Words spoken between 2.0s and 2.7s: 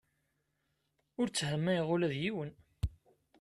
d yiwen.